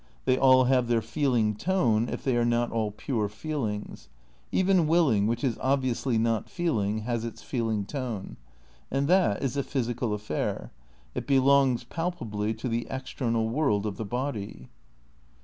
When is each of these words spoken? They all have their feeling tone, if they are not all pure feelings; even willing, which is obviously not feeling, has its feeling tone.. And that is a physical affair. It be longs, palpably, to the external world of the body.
They 0.25 0.35
all 0.35 0.63
have 0.63 0.87
their 0.87 1.03
feeling 1.03 1.53
tone, 1.55 2.09
if 2.09 2.23
they 2.23 2.35
are 2.35 2.43
not 2.43 2.71
all 2.71 2.89
pure 2.89 3.29
feelings; 3.29 4.09
even 4.51 4.87
willing, 4.87 5.27
which 5.27 5.43
is 5.43 5.59
obviously 5.61 6.17
not 6.17 6.49
feeling, 6.49 7.01
has 7.01 7.23
its 7.23 7.43
feeling 7.43 7.85
tone.. 7.85 8.37
And 8.89 9.07
that 9.07 9.43
is 9.43 9.57
a 9.57 9.61
physical 9.61 10.15
affair. 10.15 10.71
It 11.13 11.27
be 11.27 11.37
longs, 11.37 11.83
palpably, 11.83 12.55
to 12.55 12.67
the 12.67 12.87
external 12.89 13.47
world 13.47 13.85
of 13.85 13.97
the 13.97 14.03
body. 14.03 14.69